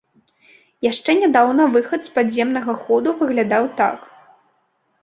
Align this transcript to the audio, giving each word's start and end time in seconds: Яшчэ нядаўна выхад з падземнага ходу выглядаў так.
Яшчэ 0.85 1.15
нядаўна 1.19 1.67
выхад 1.75 2.01
з 2.09 2.17
падземнага 2.17 2.73
ходу 2.87 3.09
выглядаў 3.21 3.63
так. 3.85 3.99